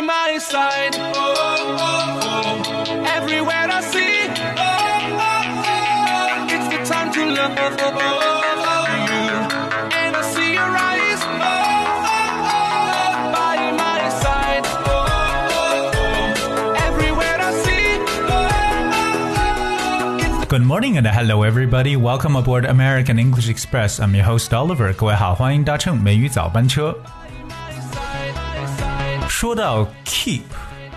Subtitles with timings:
[0.00, 0.94] my side.
[0.96, 3.16] Oh, oh, oh.
[3.16, 4.72] Everywhere I see, oh,
[5.24, 6.54] oh, oh.
[6.54, 7.66] it's the time to love you.
[10.00, 11.36] And I see your eyes, oh,
[12.12, 13.12] oh, oh.
[13.36, 14.64] by my side.
[14.64, 16.86] Oh, oh, oh.
[16.88, 18.40] Everywhere I see, oh,
[19.02, 20.24] oh, oh.
[20.24, 21.96] it's the Good morning and hello everybody.
[21.96, 24.00] Welcome aboard American English Express.
[24.00, 24.94] I'm your host Oliver.
[24.94, 26.96] 各位好，欢迎搭乘美语早班车。
[29.31, 30.41] 说到 keep，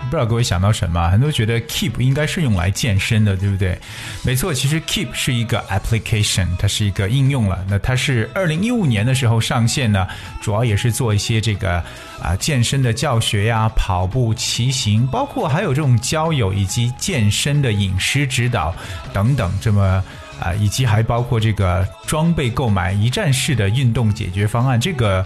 [0.03, 1.09] 不知道各位想到什么？
[1.09, 3.75] 很多觉得 keep 应该是用来健身的，对不对？
[4.23, 7.65] 没错，其实 keep 是一个 application，它是一个应用了。
[7.67, 10.05] 那它是二零一五年的时候上线呢，
[10.41, 11.83] 主要也是做一些这个
[12.21, 18.75] 啊、健身的教学呀、跑步、骑行，包括还有这种交友以及健身的饮食指导
[19.13, 20.03] 等等，这么。
[20.37, 25.25] 啊，以及还包括这个装备购买一站式的运动解决方案，这个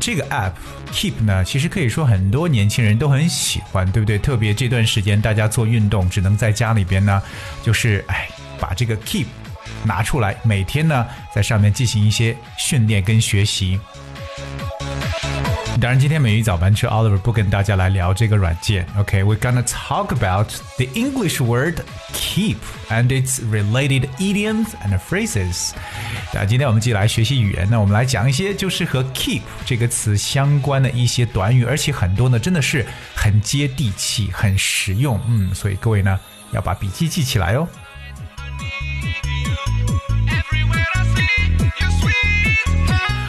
[0.00, 0.52] 这个 app
[0.92, 4.18] Keep 呢，其实可以说很多年轻人都很喜欢，对不对？
[4.18, 7.22] 特别这段时间大家做运动只能在家里边呢，
[7.62, 8.28] 就是哎，
[8.60, 9.26] 把这个 Keep
[9.82, 13.78] 拿出来，每天呢在上面进行一些训练跟学习。
[15.78, 18.86] 当然，今天美语早班车 Oliver 不跟大家来聊这个软件。
[18.98, 21.80] OK，we're、gonna talk about the English word
[22.14, 22.56] keep
[22.88, 25.72] and its related idioms and phrases。
[26.32, 32.84] 那今天我们继续来学习语言，那我们来讲一些就是和 keep 这个词相关的一些短语，而且很多呢真的是
[33.14, 35.20] 很接地气、很实用。
[35.28, 36.18] 嗯，所以各位呢
[36.52, 37.68] 要把笔记记起来哦。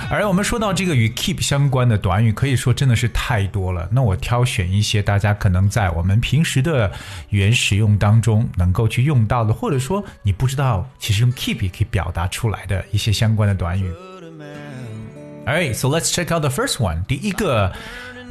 [0.09, 3.89] 而我们说到这个与 keep 相关的短语，可以说真的是太多了。
[3.91, 6.89] 那我挑选一些大家可能在我们平时的
[7.29, 13.91] 语言使用当中能够去用到的，或者说你不知道，其实用 keep 也可以表达出来的一些相关的短语。
[15.45, 17.03] Alright, so let's check out the first one.
[17.03, 17.73] 第一个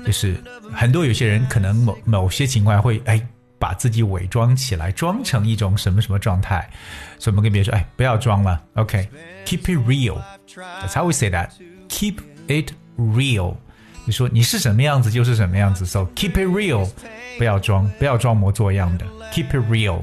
[0.07, 0.35] 就是
[0.73, 3.21] 很多有些人可能某某些情况会哎
[3.59, 6.71] 把自己伪装起来，装成一种什么什么状态，
[7.19, 10.19] 所以我们跟别人说哎不要装了，OK，keep、it real。
[10.56, 11.50] That's how we say that.
[11.90, 13.56] Keep it real.
[14.06, 16.90] 你说你是什么样子就是什么样子，so keep it real，
[17.38, 20.02] 不要装，不要装模作样的，keep it real。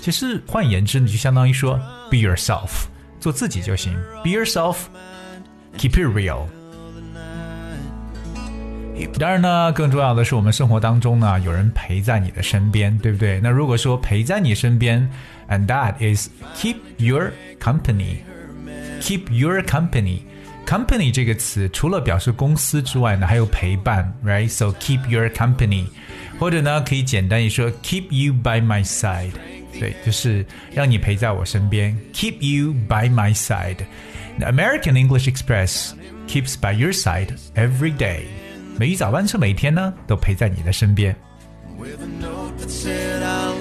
[0.00, 1.74] 其实换言之，你就相当于说
[2.10, 2.86] be yourself，
[3.20, 6.46] 做自己就行，be yourself，keep it real。
[9.18, 13.40] 当然呢，更重要的是，我们生活当中呢，有人陪在你的身边，对不对？
[13.42, 15.06] 那如果说陪在你身边，
[15.48, 17.32] and that is keep your
[19.00, 25.84] company，keep your company。company 这个词除了表示公司之外呢，还有陪伴，right？So keep your company，
[26.38, 29.32] 或者呢，可以简单一说，keep you by my side。
[29.78, 35.90] 对，就是让你陪在我身边，keep you by my side。The American English Express
[36.26, 38.20] keeps by your side every day。
[38.78, 41.14] 美语早班车每天呢都陪在你的身边。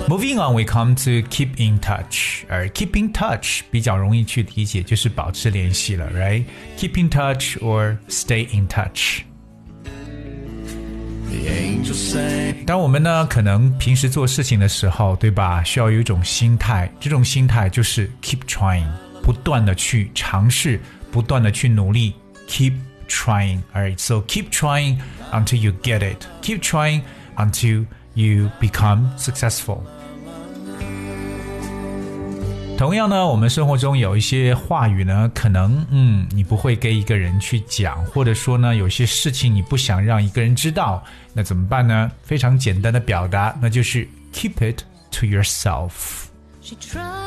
[0.07, 2.45] Moving on, we come to keep in touch.
[2.47, 6.43] 而 keep in touch 比较容易去理解，就是保持联系了，right?
[6.77, 9.23] Keep in touch or stay in touch.
[11.33, 12.63] the angel sang.
[12.65, 15.63] 当我们呢，可能平时做事情的时候，对吧？
[15.63, 18.85] 需要有一种心态，这种心态就是 keep trying，
[19.23, 20.79] 不断的去尝试，
[21.11, 22.13] 不断的去努力，
[22.47, 22.73] keep
[23.07, 23.61] trying.
[23.73, 24.97] Alright, so keep trying
[25.31, 26.25] until you get it.
[26.41, 27.01] Keep trying
[27.37, 29.78] until you become successful.
[32.76, 41.02] 同样呢，我们生活中有一些话语呢，可能嗯，你不会跟一个人去讲，或者说呢，有些事情你不想让一个人知道，
[41.32, 42.08] 那怎么办呢？
[42.22, 45.90] 非常简单的表达，那就是 keep it to yourself。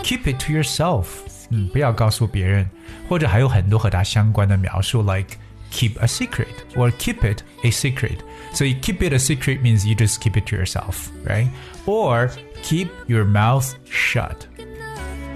[0.03, 1.05] Keep it to yourself，
[1.49, 2.69] 嗯，不要告诉别人，
[3.09, 5.35] 或者还有很多和它相关的描述，like
[5.70, 8.19] keep a secret or keep it a secret。
[8.52, 11.48] 所以 keep it a secret means you just keep it to yourself, right?
[11.84, 12.30] Or
[12.62, 14.47] keep your mouth shut.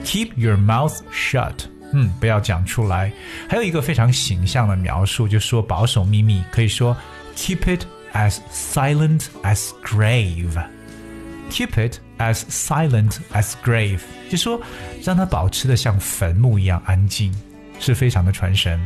[0.05, 1.67] Keep your mouth shut.
[1.93, 3.13] 嗯，不要讲出来。
[3.49, 6.97] 还有一个非常形象的描述，就说保守秘密，可以说
[7.37, 7.85] keep it
[8.15, 13.99] as silent as grave。Keep it as silent as grave，
[14.31, 14.61] 就说
[15.03, 17.35] 让它保持的像坟墓一样安静，
[17.81, 18.81] 是非常的传神。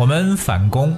[0.00, 0.96] 我们返工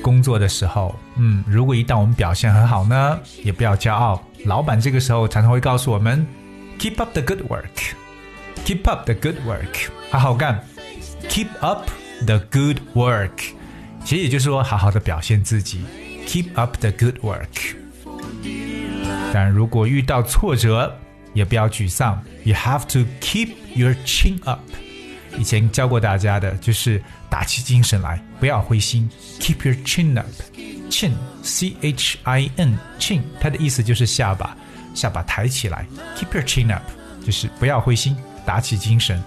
[0.00, 4.22] 工作的时候，嗯，如果一旦我们表现很好呢，也不要骄傲。
[4.44, 6.26] 老板这个时候常常会告诉我们
[6.78, 10.64] ，keep up the good work，keep up the good work，好好干
[11.28, 11.88] ，keep up
[12.24, 13.30] the good work，
[14.04, 15.80] 其实也就是说好好的表现自己
[16.26, 17.74] ，keep up the good work。
[19.32, 20.96] 但如果遇到挫折，
[21.34, 24.60] 也不要沮丧，you have to keep your chin up。
[25.38, 27.00] 以前教过大家的就是
[27.30, 29.08] 打起精神来，不要灰心
[29.40, 30.26] ，keep your chin up。
[30.90, 31.12] chin
[31.42, 34.56] c h i n chin，它的意思就是下巴，
[34.94, 35.86] 下巴抬起来
[36.16, 36.82] ，keep your chin up，
[37.24, 39.22] 就是不要灰心，打起精神。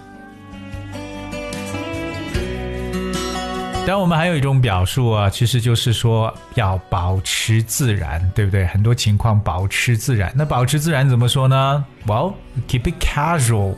[3.84, 8.66] 当然，我们还有一种表述啊，其实就是说要保持自然，对不对？
[8.66, 10.32] 很多情况保持自然。
[10.36, 12.34] 那保持自然怎么说呢？Well,
[12.68, 13.74] keep it casual.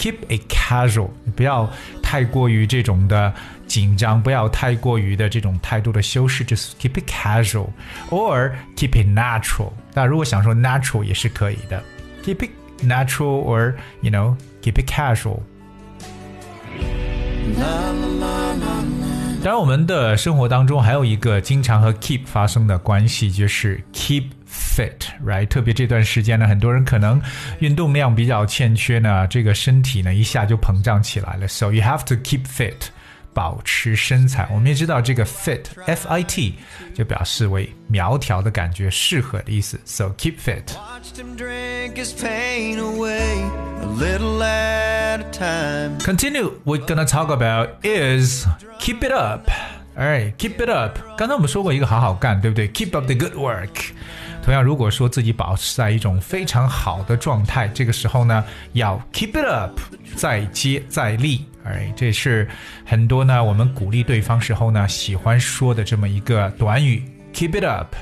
[0.00, 1.68] Keep it casual，不要
[2.02, 3.34] 太过于这种的
[3.66, 9.70] 紧张，不要太过于的这种态度的修饰，就是 keep it casual，or keep it natural。
[9.92, 11.82] 那如果想说 natural 也是可以的
[12.24, 12.50] ，keep it
[12.82, 15.40] natural，or you know keep it casual。
[19.42, 25.47] 当然，我们的生活当中还有一个经常和 keep 发生的关系，就是 keep fit，right？
[25.47, 27.21] 特别这段时间呢，很多人可能
[27.59, 31.47] 运动量比较欠缺呢，这个身体呢一下就膨胀起来了。
[31.47, 32.87] So you have to keep fit，
[33.33, 34.47] 保持身材。
[34.51, 36.55] 我们也知道这个 fit，f i t，
[36.93, 39.79] 就表示为苗条的感觉，适合的意思。
[39.85, 40.63] So keep fit。
[40.73, 43.43] Watched him drink his pain away
[43.81, 45.99] a little at a time.
[45.99, 48.45] Continue, we're gonna talk about is
[48.79, 49.49] keep it up.
[49.96, 50.98] Alright, keep it up.
[51.16, 53.90] 刚才我们说过一个好好干，对不对？Keep up the good work.
[54.42, 58.42] 同样，如果说自己保持在一种非常好的状态，这个时候呢，
[58.72, 59.78] 要 keep it up，
[60.16, 61.44] 再接再厉。
[61.66, 62.48] Alright，这是
[62.86, 67.02] 很多呢我们鼓励对方时候呢喜欢说的这么一个短语。
[67.34, 67.94] Keep it up。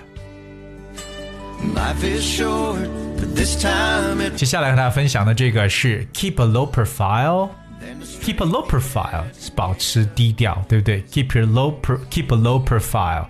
[1.74, 2.86] Life is short,
[3.18, 7.48] but this time it 接下来和大家分享的这个是 keep a low profile。
[8.21, 11.03] Keep a low profile 是保持低调，对不对？
[11.11, 13.25] Keep your low pro, keep a low profile。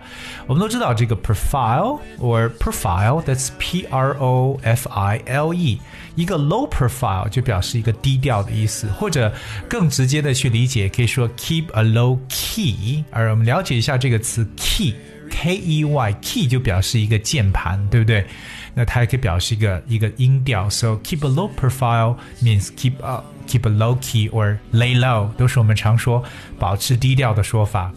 [0.45, 5.81] 我们都知道这个 profile or profile，that's P R O F I L E。
[6.15, 9.33] 一个 low profile 就表示一个低调的意思，或者
[9.67, 13.03] 更直接的去理解，可以说 keep a low key。
[13.09, 14.93] 而我们了解一下这个词 key。
[15.30, 18.26] K E Y key 就表示一个键盘，对不对？
[18.74, 20.68] 那它也可以表示一个一个音调。
[20.70, 26.22] So keep a low profile means keep up, keep a low key or lay low，都是我们常说
[26.58, 27.92] 保持低调的说法。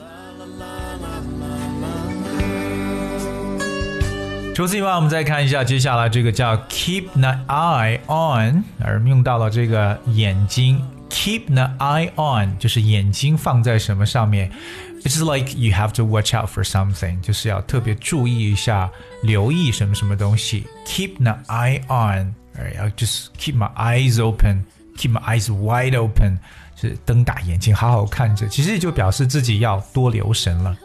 [4.54, 10.82] 除此以外，我们再看一下接下来这个叫 keep an eye on，而用到了这个眼睛。
[11.11, 14.51] Keep an eye on 就是眼睛放在什么上面，
[15.03, 18.91] It's like you have to watch out for something，就是要特别注意一下，
[19.23, 20.67] 留意什么什么东西。
[20.87, 22.35] Keep an eye on，
[22.77, 26.39] 要 just keep my eyes open，keep my eyes wide open，
[26.77, 30.77] 是瞪大眼睛好好看着，其实就表示自己要多留神了。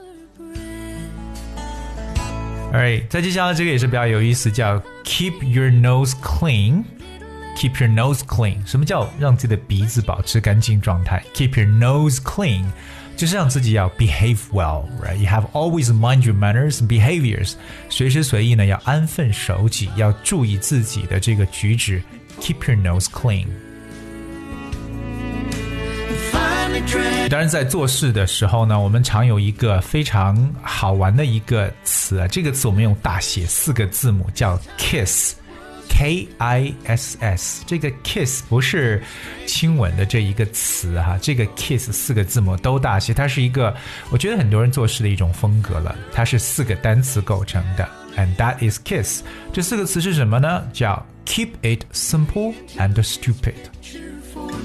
[2.72, 6.84] Alright，再接下来这个也是比较有意思，叫 keep your nose clean。
[7.57, 8.65] Keep your nose clean。
[8.67, 12.67] 什么叫让自己的鼻子保持干净状态？Keep your nose clean，
[13.17, 17.55] 就是让自己要 behave well，right？You have always mind your manners and behaviors。
[17.89, 22.03] 随时随地呢要安分守己，要注意自己的这个举止。
[22.43, 23.47] Keep your nose clean。
[27.31, 35.37] 当然，在做事的时候呢，我们常有一个非常好玩的一个词啊，这个词我们用大写四个字母叫 kiss。
[35.97, 39.03] K I S S，这个 kiss 不是
[39.47, 43.75] 亲吻的这一个词哈，这个 kiss 四个字母都大写，它是一个
[44.11, 45.97] 我觉得很多人做事的一种风格了。
[46.13, 47.89] 它是四个单词构成的
[48.19, 49.23] ，and that is kiss。
[49.55, 50.69] 这四个词是什么呢？
[50.71, 53.55] 叫 keep it simple and stupid。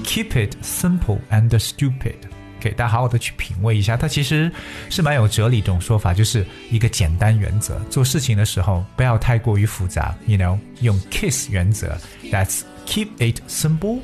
[0.04, 2.31] Keep it simple and stupid。
[2.62, 4.48] 给大家好好的去品味一下，它其实
[4.88, 7.76] 是蛮有哲理一种说法，就是一个简单原则。
[7.90, 11.98] 做事情的时候不要太过于复杂，you know，用 KISS 原则
[12.30, 13.98] ，That's keep it simple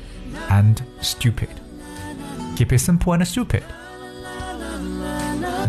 [0.49, 1.47] and stupid。
[2.57, 3.61] Keep it simple and stupid。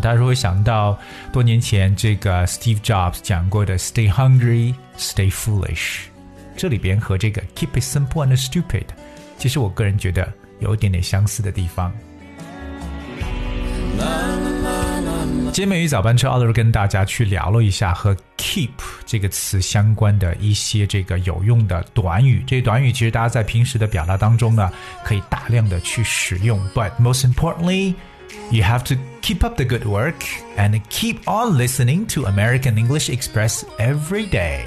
[0.03, 0.99] 大家如果想到
[1.33, 6.07] 多年前这个 Steve Jobs 讲过的 “Stay hungry, stay foolish”，
[6.57, 8.87] 这里边和这个 “Keep it simple and stupid”，
[9.39, 11.93] 其实我个人觉得有一点点相似的地方。
[15.54, 18.72] 今天美语早班车奥乐跟大家去聊了一下和 keep
[19.06, 22.44] 这个词相关的一些这个有用的短语。
[22.46, 24.70] 这些短语其实大家在平时的表达当中呢，
[25.06, 26.60] 可以大量的去使用。
[26.74, 27.94] But most importantly,
[28.52, 30.26] you have to keep up the good work
[30.58, 34.66] and keep on listening to American English Express every day.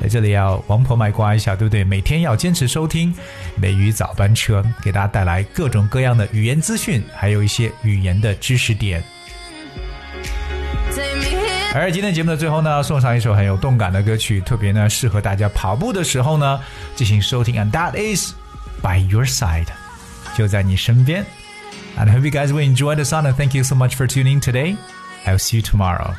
[0.00, 1.82] 在这里要王婆卖瓜一下，对不对？
[1.82, 3.12] 每天要坚持收听
[3.56, 9.02] 美语早班车，给大家带来各种各样的语言资讯，还有一些语言的知识点。
[11.74, 16.60] 而今天节目的最后呢，送上一首很有动感的歌曲，特别呢适合大家跑步的时候呢
[16.94, 17.56] 进行收听。
[17.56, 18.32] And that is
[18.80, 19.66] by your side，
[20.36, 21.24] 就在你身边。
[21.98, 24.76] And hope you guys will enjoy the song and thank you so much for tuning today.
[25.26, 26.14] I'll see you tomorrow.